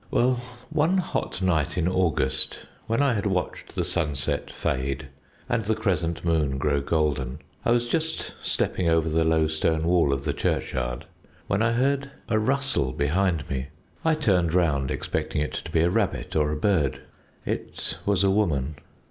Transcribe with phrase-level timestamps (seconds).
[0.09, 0.41] "Well,
[0.71, 5.09] one hot night in August, when I had watched the sunset fade
[5.47, 10.11] and the crescent moon grow golden, I was just stepping over the low stone wall
[10.11, 11.05] of the churchyard
[11.45, 13.67] when I heard a rustle behind me.
[14.03, 17.01] I turned round, expecting it to be a rabbit or a bird.
[17.45, 18.77] It was a woman."